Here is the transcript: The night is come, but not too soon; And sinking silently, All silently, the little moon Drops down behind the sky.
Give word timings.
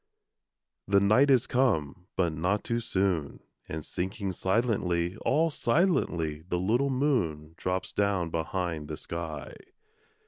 The 0.87 0.99
night 0.99 1.29
is 1.29 1.45
come, 1.45 2.07
but 2.15 2.33
not 2.33 2.63
too 2.63 2.79
soon; 2.79 3.39
And 3.69 3.85
sinking 3.85 4.31
silently, 4.31 5.15
All 5.17 5.51
silently, 5.51 6.41
the 6.49 6.57
little 6.57 6.89
moon 6.89 7.53
Drops 7.55 7.93
down 7.93 8.31
behind 8.31 8.87
the 8.87 8.97
sky. 8.97 9.53